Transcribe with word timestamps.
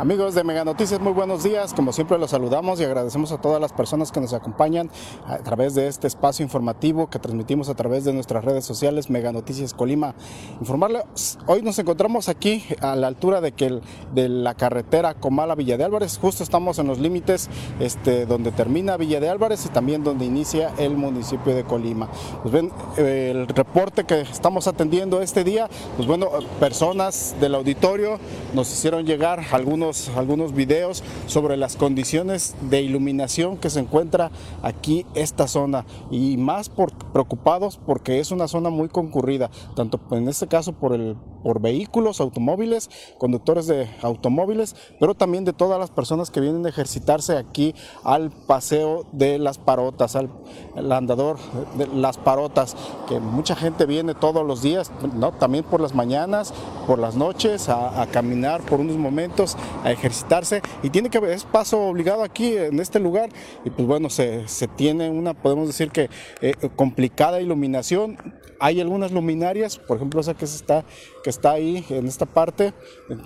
Amigos 0.00 0.34
de 0.34 0.44
Mega 0.44 0.64
Noticias, 0.64 0.98
muy 0.98 1.12
buenos 1.12 1.42
días. 1.42 1.74
Como 1.74 1.92
siempre 1.92 2.16
los 2.16 2.30
saludamos 2.30 2.80
y 2.80 2.84
agradecemos 2.84 3.32
a 3.32 3.38
todas 3.38 3.60
las 3.60 3.74
personas 3.74 4.10
que 4.10 4.18
nos 4.18 4.32
acompañan 4.32 4.90
a 5.26 5.36
través 5.40 5.74
de 5.74 5.88
este 5.88 6.06
espacio 6.06 6.42
informativo 6.42 7.10
que 7.10 7.18
transmitimos 7.18 7.68
a 7.68 7.74
través 7.74 8.06
de 8.06 8.14
nuestras 8.14 8.42
redes 8.42 8.64
sociales 8.64 9.10
Mega 9.10 9.30
Noticias 9.30 9.74
Colima. 9.74 10.14
Informarles, 10.58 11.38
hoy 11.46 11.60
nos 11.60 11.78
encontramos 11.78 12.30
aquí 12.30 12.64
a 12.80 12.96
la 12.96 13.08
altura 13.08 13.42
de 13.42 13.52
que 13.52 13.78
de 14.14 14.30
la 14.30 14.54
carretera 14.54 15.12
Comala 15.12 15.54
Villa 15.54 15.76
de 15.76 15.84
Álvarez. 15.84 16.16
Justo 16.18 16.42
estamos 16.44 16.78
en 16.78 16.86
los 16.86 16.98
límites 16.98 17.50
este, 17.78 18.24
donde 18.24 18.52
termina 18.52 18.96
Villa 18.96 19.20
de 19.20 19.28
Álvarez 19.28 19.66
y 19.66 19.68
también 19.68 20.02
donde 20.02 20.24
inicia 20.24 20.72
el 20.78 20.96
municipio 20.96 21.54
de 21.54 21.64
Colima. 21.64 22.08
Pues 22.40 22.54
ven, 22.54 22.72
el 22.96 23.46
reporte 23.48 24.04
que 24.04 24.22
estamos 24.22 24.66
atendiendo 24.66 25.20
este 25.20 25.44
día, 25.44 25.68
pues 25.96 26.08
bueno, 26.08 26.30
personas 26.58 27.36
del 27.38 27.54
auditorio 27.54 28.18
nos 28.54 28.72
hicieron 28.72 29.06
llegar 29.06 29.44
algunos 29.52 30.10
algunos, 30.16 30.54
videos 30.54 31.02
sobre 31.26 31.56
las 31.56 31.76
condiciones 31.76 32.54
de 32.62 32.82
iluminación 32.82 33.56
que 33.56 33.70
se 33.70 33.80
encuentra 33.80 34.30
aquí 34.62 35.06
esta 35.14 35.48
zona 35.48 35.84
y 36.10 36.36
más 36.36 36.68
por, 36.68 36.92
preocupados 37.12 37.78
porque 37.84 38.20
es 38.20 38.30
una 38.30 38.48
zona 38.48 38.70
muy 38.70 38.88
concurrida, 38.88 39.50
tanto 39.76 40.00
en 40.10 40.28
este 40.28 40.48
caso 40.48 40.72
por, 40.72 40.94
el, 40.94 41.16
por 41.42 41.60
vehículos, 41.60 42.20
automóviles, 42.20 42.90
conductores 43.18 43.66
de 43.66 43.88
automóviles, 44.02 44.76
pero 44.98 45.14
también 45.14 45.44
de 45.44 45.52
todas 45.52 45.78
las 45.78 45.90
personas 45.90 46.30
que 46.30 46.40
vienen 46.40 46.66
a 46.66 46.68
ejercitarse 46.68 47.36
aquí 47.36 47.74
al 48.04 48.30
paseo 48.30 49.06
de 49.12 49.38
las 49.38 49.58
parotas, 49.58 50.16
al, 50.16 50.30
andador 50.92 51.38
de 51.76 51.86
las 51.88 52.16
parotas, 52.18 52.76
que 53.08 53.20
mucha 53.20 53.54
gente 53.54 53.86
viene 53.86 54.14
todos 54.14 54.46
los 54.46 54.62
días, 54.62 54.90
¿no? 55.14 55.32
también 55.32 55.64
por 55.64 55.80
las 55.80 55.94
mañanas, 55.94 56.52
por 56.86 56.98
las 56.98 57.16
noches, 57.16 57.68
a, 57.68 58.02
a 58.02 58.06
caminar 58.06 58.39
por 58.68 58.80
unos 58.80 58.96
momentos 58.96 59.56
a 59.84 59.92
ejercitarse 59.92 60.62
y 60.82 60.90
tiene 60.90 61.10
que 61.10 61.18
es 61.32 61.44
paso 61.44 61.80
obligado 61.82 62.22
aquí 62.22 62.56
en 62.56 62.80
este 62.80 62.98
lugar 62.98 63.28
y 63.64 63.70
pues 63.70 63.86
bueno, 63.86 64.08
se, 64.10 64.46
tiene 64.76 65.10
una, 65.10 65.34
podemos 65.34 65.66
decir 65.66 65.90
que 65.90 66.08
eh, 66.40 66.54
complicada 66.76 67.40
iluminación. 67.40 68.18
Hay 68.62 68.78
algunas 68.80 69.10
luminarias, 69.10 69.78
por 69.78 69.96
ejemplo 69.96 70.20
esa 70.20 70.34
que 70.34 70.44
está, 70.44 70.84
que 71.24 71.30
está 71.30 71.52
ahí 71.52 71.84
en 71.88 72.06
esta 72.06 72.26
parte, 72.26 72.74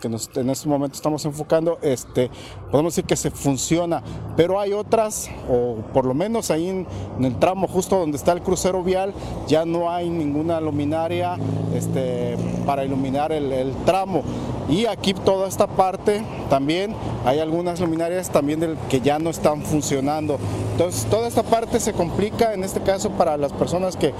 que 0.00 0.08
en 0.08 0.50
este 0.50 0.68
momento 0.68 0.96
estamos 0.96 1.24
enfocando, 1.26 1.78
este, 1.82 2.30
podemos 2.70 2.94
decir 2.94 3.04
que 3.04 3.16
se 3.16 3.30
funciona, 3.30 4.02
pero 4.38 4.58
hay 4.58 4.72
otras, 4.72 5.30
o 5.50 5.76
por 5.92 6.06
lo 6.06 6.14
menos 6.14 6.50
ahí 6.50 6.68
en, 6.68 6.86
el 7.22 7.38
tramo 7.38 7.68
justo 7.68 7.98
donde 7.98 8.16
está 8.16 8.32
el 8.32 8.40
crucero 8.40 8.82
vial, 8.82 9.12
ya 9.46 9.66
no 9.66 9.90
hay 9.90 10.08
ninguna 10.08 10.62
luminaria 10.62 11.36
este, 11.74 12.36
para 12.64 12.84
iluminar 12.84 13.30
el, 13.32 13.52
el 13.52 13.72
tramo. 13.84 14.22
Y 14.68 14.84
aquí 14.84 15.14
toda 15.14 15.48
esta 15.48 15.66
parte 15.66 16.22
también 16.50 16.94
hay 17.24 17.38
algunas 17.38 17.80
luminarias 17.80 18.30
también 18.30 18.76
que 18.90 19.00
ya 19.00 19.18
no 19.18 19.30
están 19.30 19.62
funcionando. 19.62 20.38
Entonces 20.72 21.06
toda 21.06 21.26
esta 21.26 21.42
parte 21.42 21.80
se 21.80 21.94
complica 21.94 22.52
en 22.52 22.62
este 22.64 22.80
caso 22.80 23.10
para 23.10 23.38
las 23.38 23.52
personas 23.52 23.96
que, 23.96 24.12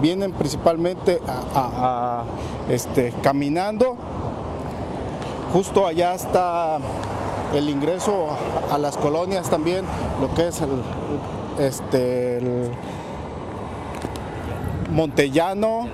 vienen 0.00 0.32
principalmente 0.32 1.20
a, 1.26 2.24
este, 2.68 3.12
caminando. 3.22 3.96
Justo 5.52 5.86
allá 5.86 6.14
está 6.14 6.78
el 7.54 7.68
ingreso 7.68 8.28
a 8.70 8.78
las 8.78 8.96
colonias 8.96 9.50
también, 9.50 9.84
lo 10.20 10.32
que 10.34 10.48
es 10.48 10.60
el, 10.60 10.70
este, 11.58 12.38
el 12.38 12.70
Montellano, 14.90 15.86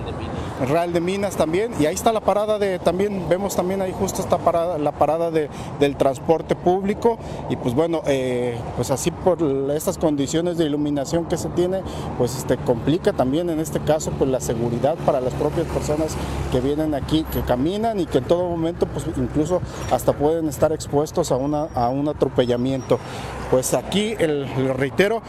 Real 0.67 0.93
de 0.93 1.01
Minas 1.01 1.35
también, 1.35 1.71
y 1.79 1.85
ahí 1.85 1.95
está 1.95 2.11
la 2.11 2.21
parada 2.21 2.57
de, 2.59 2.79
también 2.79 3.27
vemos 3.29 3.55
también 3.55 3.81
ahí 3.81 3.93
justo 3.97 4.21
esta 4.21 4.37
parada, 4.37 4.77
la 4.77 4.91
parada 4.91 5.31
de, 5.31 5.49
del 5.79 5.95
transporte 5.97 6.55
público, 6.55 7.17
y 7.49 7.55
pues 7.55 7.73
bueno, 7.73 8.01
eh, 8.07 8.57
pues 8.75 8.91
así 8.91 9.11
por 9.11 9.41
estas 9.71 9.97
condiciones 9.97 10.57
de 10.57 10.65
iluminación 10.65 11.25
que 11.25 11.37
se 11.37 11.49
tiene, 11.49 11.81
pues 12.17 12.37
este, 12.37 12.57
complica 12.57 13.13
también 13.13 13.49
en 13.49 13.59
este 13.59 13.79
caso 13.79 14.11
pues 14.11 14.29
la 14.29 14.39
seguridad 14.39 14.95
para 15.05 15.21
las 15.21 15.33
propias 15.33 15.67
personas 15.67 16.15
que 16.51 16.61
vienen 16.61 16.93
aquí, 16.93 17.25
que 17.31 17.41
caminan 17.41 17.99
y 17.99 18.05
que 18.05 18.19
en 18.19 18.25
todo 18.25 18.49
momento 18.49 18.87
pues 18.87 19.05
incluso 19.17 19.61
hasta 19.91 20.13
pueden 20.13 20.47
estar 20.47 20.71
expuestos 20.71 21.31
a, 21.31 21.35
una, 21.35 21.63
a 21.75 21.89
un 21.89 22.07
atropellamiento. 22.07 22.99
Pues 23.51 23.73
aquí, 23.75 24.15
el, 24.17 24.47
reitero, 24.75 25.21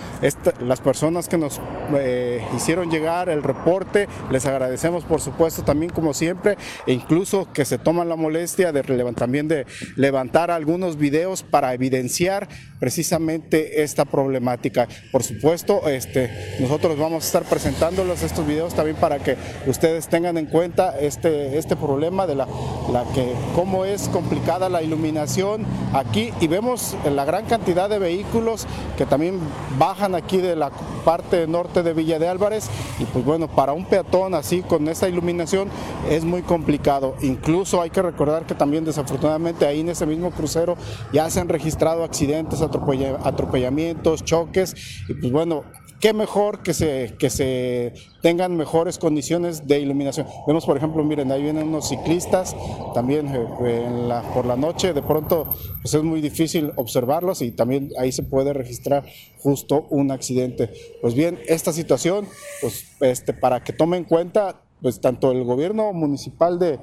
las 0.61 0.81
personas 0.81 1.29
que 1.29 1.37
nos 1.37 1.61
eh, 1.95 2.43
hicieron 2.57 2.91
llegar 2.91 3.29
el 3.29 3.43
reporte, 3.43 4.09
les 4.31 4.47
agradecemos 4.47 5.05
por 5.05 5.16
supuesto 5.21 5.62
también 5.62 5.93
como 5.93 6.15
siempre, 6.15 6.56
e 6.87 6.93
incluso 6.93 7.53
que 7.53 7.65
se 7.65 7.78
toman 7.78 8.09
la 8.09 8.16
molestia 8.16 8.72
de 8.72 8.82
también 9.15 9.49
de 9.49 9.66
levantar 9.97 10.50
algunos 10.50 10.97
videos 10.97 11.43
para 11.43 11.75
evidenciar 11.75 12.49
precisamente 12.78 13.82
esta 13.82 14.04
problemática. 14.04 14.88
Por 15.12 15.22
supuesto, 15.22 15.88
este, 15.88 16.56
nosotros 16.60 16.99
vamos 16.99 17.25
a 17.25 17.27
estar 17.27 17.43
presentándolos 17.44 18.22
estos 18.22 18.47
videos 18.47 18.75
también 18.75 18.97
para 18.97 19.19
que 19.19 19.37
ustedes 19.66 20.09
tengan 20.09 20.38
en 20.38 20.47
cuenta 20.47 20.99
este, 20.99 21.59
este 21.59 21.77
problema 21.77 22.27
de 22.27 22.34
la, 22.34 22.47
la 22.93 23.04
que 23.15 23.33
cómo 23.54 23.84
es 23.84 24.09
complicada 24.09 24.69
la 24.69 24.83
iluminación 24.83 25.65
aquí 25.93 26.33
y 26.41 26.47
vemos 26.47 26.97
la 27.10 27.25
gran 27.25 27.47
cantidad 27.47 27.88
de 27.88 27.98
vehículos 27.98 28.66
que 28.97 29.06
también 29.06 29.41
bajan 29.78 30.15
aquí 30.15 30.38
de 30.38 30.56
la 30.56 30.71
parte 31.04 31.47
norte 31.47 31.83
de 31.83 31.93
Villa 31.93 32.19
de 32.19 32.28
Álvarez 32.28 32.69
y 32.98 33.04
pues 33.04 33.25
bueno, 33.25 33.48
para 33.48 33.72
un 33.72 33.84
peatón 33.84 34.34
así 34.34 34.62
con 34.62 34.88
esta 34.88 35.06
iluminación 35.09 35.69
es 36.11 36.25
muy 36.25 36.43
complicado. 36.43 37.15
Incluso 37.22 37.81
hay 37.81 37.91
que 37.91 38.03
recordar 38.03 38.47
que 38.47 38.55
también 38.55 38.84
desafortunadamente 38.84 39.67
ahí 39.67 39.81
en 39.81 39.89
ese 39.89 40.06
mismo 40.06 40.31
crucero 40.31 40.77
ya 41.12 41.28
se 41.31 41.41
han 41.41 41.49
registrado 41.49 42.05
accidentes, 42.05 42.61
atropellamientos, 42.62 44.25
choques 44.25 44.75
y 45.09 45.15
pues 45.15 45.33
bueno, 45.33 45.65
qué 46.00 46.12
mejor 46.12 46.62
que 46.62 46.75
se, 46.75 47.15
que 47.19 47.31
se 47.31 47.95
tengan 48.22 48.56
mejores 48.56 48.99
condiciones 48.99 49.66
de 49.66 49.81
iluminación. 49.81 50.27
Vemos, 50.47 50.66
por 50.66 50.77
ejemplo, 50.77 51.03
miren, 51.05 51.33
ahí 51.33 51.43
vienen 51.43 51.69
unos 51.69 51.89
ciclistas, 51.89 52.55
también 52.95 53.28
eh, 53.34 54.22
por 54.34 54.47
la 54.47 54.56
noche, 54.56 54.93
de 54.93 55.03
pronto 55.03 55.49
pues 55.83 55.95
es 55.95 56.03
muy 56.03 56.21
difícil 56.21 56.72
observarlos 56.77 57.43
y 57.43 57.50
también 57.50 57.91
ahí 57.99 58.12
se 58.12 58.22
puede 58.22 58.53
registrar 58.53 59.05
justo 59.39 59.87
un 59.91 60.11
accidente. 60.11 60.71
Pues 61.00 61.15
bien, 61.15 61.39
esta 61.47 61.72
situación, 61.72 62.27
pues 62.61 62.84
este, 63.00 63.33
para 63.33 63.62
que 63.62 63.72
tomen 63.72 63.97
en 64.00 64.05
cuenta, 64.05 64.66
pues 64.87 65.01
tanto 65.01 65.33
el 65.33 65.43
gobierno 65.43 65.93
municipal 65.93 66.61
de, 66.61 66.79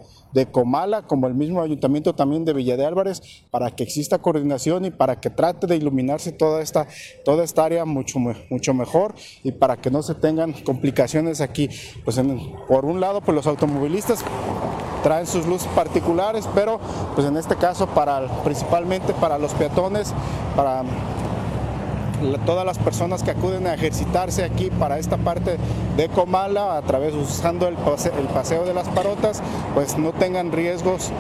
Comala 0.52 1.04
como 1.04 1.26
el 1.28 1.36
mismo 1.36 1.62
ayuntamiento 1.62 2.14
también 2.14 2.44
de 2.44 2.52
Villa 2.52 2.76
de 2.76 2.86
Álvarez 2.86 3.22
para 3.50 3.72
que 3.72 3.84
exista 3.84 4.18
coordinación 4.18 4.84
y 4.84 4.92
para 4.92 5.22
que 5.22 5.30
trate 5.30 5.68
de 5.68 5.78
iluminarse 5.78 6.34
toda 6.34 6.62
esta, 6.62 6.86
toda 7.24 7.46
esta 7.46 7.64
área 7.64 7.86
mucho, 7.86 8.20
mucho 8.50 8.74
mejor 8.74 9.16
y 9.42 9.54
para 9.54 9.78
que 9.78 9.90
no 9.90 10.04
se 10.04 10.16
tengan 10.16 10.52
complicaciones 10.52 11.40
aquí. 11.40 11.70
Pues 12.04 12.20
por 12.68 12.84
un 12.84 13.00
lado, 13.00 13.22
pues 13.22 13.36
los 13.36 13.48
automovilistas 13.48 14.26
traen 15.02 15.26
sus 15.26 15.48
luces 15.48 15.70
particulares, 15.74 16.46
pero 16.54 16.82
pues 17.16 17.26
en 17.26 17.38
este 17.38 17.56
caso 17.56 17.88
para 17.88 18.28
principalmente 18.44 19.14
para 19.14 19.38
los 19.38 19.54
peatones, 19.54 20.14
para 20.58 20.84
todas 22.46 22.66
las 22.66 22.78
personas 22.78 23.24
que 23.24 23.32
acuden 23.32 23.68
a 23.68 23.74
ejercitarse 23.74 24.44
aquí 24.44 24.70
para 24.70 24.98
esta 24.98 25.18
parte 25.18 25.58
de 25.98 26.10
Comala 26.10 26.78
a 26.78 26.82
través 26.82 27.14
usando 27.14 27.68
el 27.68 27.76
paseo, 27.76 28.66
de 28.66 28.74
las 28.74 28.88
parotas, 28.90 29.42
pues 29.74 29.98
no 29.98 30.12
tengan 30.12 30.52
riesgos 30.52 31.12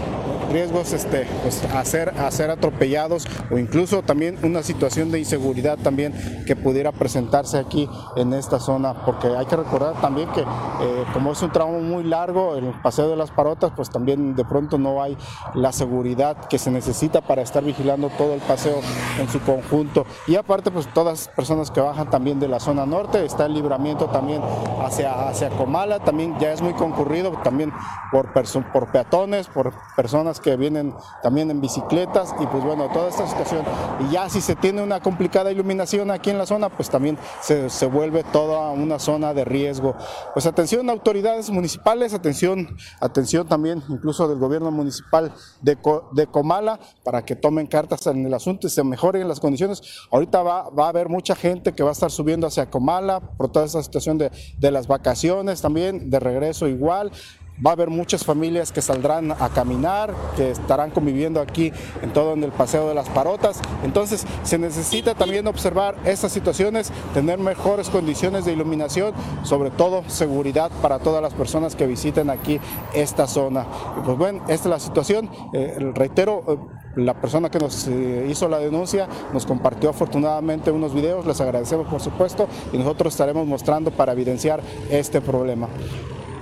riesgos 0.51 0.93
este, 0.93 1.25
pues, 1.41 1.63
a, 1.65 1.83
ser, 1.83 2.51
atropellados 2.51 3.25
o 3.49 3.57
incluso 3.57 4.03
también 4.03 4.37
una 4.43 4.61
situación 4.61 5.09
de 5.09 5.17
inseguridad 5.17 5.79
también 5.79 6.13
que 6.45 6.55
pudiera 6.55 6.91
presentarse 6.91 7.57
aquí 7.57 7.89
en 8.15 8.33
esta 8.33 8.59
zona, 8.59 8.93
porque 9.05 9.27
hay 9.27 9.45
que 9.47 9.55
recordar 9.55 9.99
también 9.99 10.29
que 10.29 10.41
eh, 10.41 11.05
como 11.11 11.31
es 11.31 11.41
un 11.41 11.51
tramo 11.51 11.79
muy 11.79 12.03
largo, 12.03 12.55
el 12.55 12.71
paseo 12.81 13.09
de 13.09 13.15
las 13.15 13.31
parotas, 13.31 13.71
pues 13.75 13.89
también 13.89 14.35
de 14.35 14.45
pronto 14.45 14.77
no 14.77 15.01
hay 15.01 15.17
la 15.55 15.71
seguridad 15.71 16.37
que 16.47 16.59
se 16.59 16.69
necesita 16.69 17.21
para 17.21 17.41
estar 17.41 17.63
vigilando 17.63 18.09
todo 18.09 18.35
el 18.35 18.41
paseo 18.41 18.79
en 19.19 19.27
su 19.29 19.39
conjunto. 19.41 20.05
Y 20.27 20.35
aparte, 20.35 20.69
pues 20.69 20.87
todas 20.93 21.27
personas 21.29 21.71
que 21.71 21.81
bajan 21.81 22.09
también 22.09 22.39
de 22.39 22.47
la 22.47 22.59
zona 22.59 22.85
norte, 22.85 23.25
está 23.25 23.45
el 23.45 23.53
libramiento 23.53 24.07
también 24.07 24.41
hacia, 24.83 25.27
hacia 25.27 25.49
Comala, 25.49 25.99
también 25.99 26.37
ya 26.39 26.51
es 26.51 26.61
muy 26.61 26.73
concurrido 26.73 27.31
también 27.43 27.71
por, 28.11 28.31
por 28.71 28.91
peatones, 28.91 29.47
por 29.47 29.73
personas 29.95 30.39
que 30.39 30.55
vienen 30.55 30.93
también 31.21 31.49
en 31.51 31.61
bicicletas 31.61 32.35
y 32.39 32.47
pues 32.47 32.63
bueno, 32.63 32.89
toda 32.91 33.09
esta 33.09 33.27
situación. 33.27 33.63
Y 33.99 34.13
ya 34.13 34.29
si 34.29 34.41
se 34.41 34.55
tiene 34.55 34.81
una 34.81 34.99
complicada 34.99 35.51
iluminación 35.51 36.11
aquí 36.11 36.29
en 36.29 36.37
la 36.37 36.45
zona, 36.45 36.69
pues 36.69 36.89
también 36.89 37.17
se, 37.41 37.69
se 37.69 37.85
vuelve 37.85 38.23
toda 38.23 38.71
una 38.71 38.99
zona 38.99 39.33
de 39.33 39.45
riesgo. 39.45 39.95
Pues 40.33 40.45
atención 40.45 40.89
autoridades 40.89 41.49
municipales, 41.49 42.13
atención, 42.13 42.75
atención 42.99 43.47
también 43.47 43.83
incluso 43.89 44.27
del 44.27 44.39
gobierno 44.39 44.71
municipal 44.71 45.31
de, 45.61 45.77
de 46.11 46.27
Comala 46.27 46.79
para 47.03 47.23
que 47.25 47.35
tomen 47.35 47.67
cartas 47.67 48.05
en 48.07 48.25
el 48.25 48.33
asunto 48.33 48.67
y 48.67 48.69
se 48.69 48.83
mejoren 48.83 49.27
las 49.27 49.39
condiciones. 49.39 49.81
Ahorita 50.11 50.43
va, 50.43 50.69
va 50.69 50.82
a 50.85 50.89
haber 50.89 51.09
mucha 51.09 51.35
gente 51.35 51.73
que 51.73 51.83
va 51.83 51.89
a 51.89 51.93
estar 51.93 52.11
subiendo 52.11 52.47
hacia 52.47 52.69
Comala 52.69 53.19
por 53.19 53.51
toda 53.51 53.65
esta 53.65 53.83
situación 53.83 54.17
de, 54.17 54.31
de 54.57 54.71
las 54.71 54.87
vacaciones 54.87 55.61
también, 55.61 56.09
de 56.09 56.19
regreso 56.19 56.67
igual. 56.67 57.11
Va 57.63 57.69
a 57.69 57.73
haber 57.73 57.89
muchas 57.89 58.25
familias 58.25 58.71
que 58.71 58.81
saldrán 58.81 59.31
a 59.31 59.49
caminar, 59.49 60.13
que 60.35 60.51
estarán 60.51 60.89
conviviendo 60.89 61.39
aquí 61.39 61.71
en 62.01 62.11
todo 62.11 62.33
en 62.33 62.43
el 62.43 62.51
Paseo 62.51 62.87
de 62.87 62.95
las 62.95 63.09
Parotas. 63.09 63.59
Entonces 63.83 64.25
se 64.41 64.57
necesita 64.57 65.13
también 65.13 65.45
observar 65.45 65.95
estas 66.03 66.31
situaciones, 66.31 66.91
tener 67.13 67.37
mejores 67.37 67.89
condiciones 67.89 68.45
de 68.45 68.53
iluminación, 68.53 69.13
sobre 69.43 69.69
todo 69.69 70.03
seguridad 70.07 70.71
para 70.81 70.97
todas 70.97 71.21
las 71.21 71.33
personas 71.33 71.75
que 71.75 71.85
visiten 71.85 72.31
aquí 72.31 72.59
esta 72.95 73.27
zona. 73.27 73.67
pues 74.03 74.17
bueno, 74.17 74.41
esta 74.47 74.53
es 74.53 74.65
la 74.65 74.79
situación. 74.79 75.29
Eh, 75.53 75.77
reitero, 75.93 76.43
eh, 76.47 76.82
la 76.95 77.13
persona 77.13 77.49
que 77.49 77.59
nos 77.59 77.87
eh, 77.87 78.27
hizo 78.29 78.47
la 78.47 78.59
denuncia 78.59 79.07
nos 79.33 79.45
compartió 79.45 79.89
afortunadamente 79.89 80.71
unos 80.71 80.93
videos, 80.93 81.25
les 81.25 81.39
agradecemos 81.41 81.87
por 81.87 81.99
supuesto 81.99 82.47
y 82.71 82.77
nosotros 82.77 83.13
estaremos 83.13 83.47
mostrando 83.47 83.91
para 83.91 84.13
evidenciar 84.13 84.61
este 84.89 85.21
problema. 85.21 85.67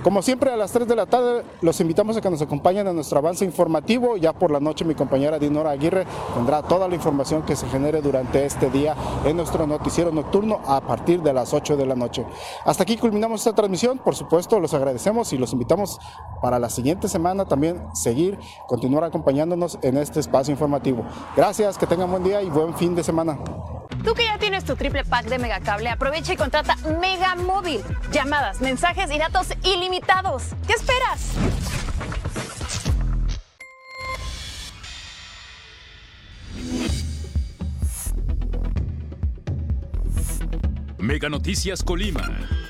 Como 0.02 0.20
siempre 0.20 0.50
a 0.50 0.56
las 0.56 0.72
3 0.72 0.88
de 0.88 0.96
la 0.96 1.06
tarde 1.06 1.44
los 1.60 1.80
invitamos 1.80 2.16
a 2.16 2.20
que 2.20 2.28
nos 2.28 2.42
acompañen 2.42 2.88
a 2.88 2.92
nuestro 2.92 3.18
avance 3.18 3.44
informativo. 3.44 4.16
Ya 4.16 4.32
por 4.32 4.50
la 4.50 4.58
noche 4.58 4.84
mi 4.84 4.96
compañera 4.96 5.38
Dinora 5.38 5.70
Aguirre 5.70 6.06
tendrá 6.34 6.60
toda 6.62 6.88
la 6.88 6.96
información 6.96 7.42
que 7.42 7.54
se 7.54 7.68
genere 7.68 8.02
durante 8.02 8.44
este 8.44 8.68
día 8.68 8.96
en 9.24 9.36
nuestro 9.36 9.64
noticiero 9.64 10.10
nocturno 10.10 10.60
a 10.66 10.80
partir 10.80 11.22
de 11.22 11.32
las 11.32 11.54
8 11.54 11.76
de 11.76 11.86
la 11.86 11.94
noche. 11.94 12.26
Hasta 12.64 12.82
aquí 12.82 12.96
culminamos 12.96 13.42
esta 13.42 13.54
transmisión. 13.54 13.98
Por 13.98 14.16
supuesto 14.16 14.58
los 14.58 14.74
agradecemos 14.74 15.32
y 15.32 15.38
los 15.38 15.52
invitamos 15.52 16.00
para 16.40 16.58
la 16.58 16.68
siguiente 16.68 17.06
semana 17.06 17.44
también 17.44 17.80
seguir, 17.94 18.40
continuar 18.66 19.04
acompañándonos 19.04 19.78
en 19.82 19.98
este 19.98 20.18
espacio 20.18 20.50
informativo. 20.50 21.04
Gracias, 21.36 21.78
que 21.78 21.86
tengan 21.86 22.10
buen 22.10 22.24
día 22.24 22.42
y 22.42 22.50
buen 22.50 22.74
fin 22.74 22.96
de 22.96 23.04
semana. 23.04 23.38
Tú 24.04 24.14
que 24.14 24.24
ya 24.24 24.38
tienes 24.38 24.64
tu 24.64 24.74
triple 24.74 25.04
pack 25.04 25.26
de 25.26 25.38
Megacable, 25.38 25.88
aprovecha 25.88 26.32
y 26.32 26.36
contrata 26.36 26.76
Mega 27.00 27.36
Móvil. 27.36 27.82
Llamadas, 28.10 28.60
mensajes 28.60 29.10
y 29.12 29.18
datos 29.18 29.48
ilimitados. 29.62 30.44
¿Qué 30.66 30.72
esperas? 30.72 31.32
Mega 40.98 41.28
Noticias 41.28 41.82
Colima. 41.82 42.61